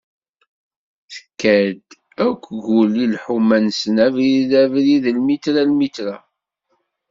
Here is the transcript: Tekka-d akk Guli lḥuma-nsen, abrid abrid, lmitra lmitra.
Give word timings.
Tekka-d 1.13 1.87
akk 2.27 2.43
Guli 2.65 3.05
lḥuma-nsen, 3.13 3.95
abrid 4.05 4.51
abrid, 4.63 5.03
lmitra 5.17 5.61
lmitra. 5.69 6.15